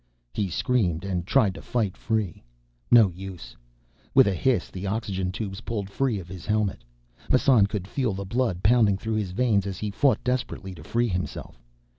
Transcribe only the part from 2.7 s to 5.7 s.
No use. With a hiss, the oxygen tubes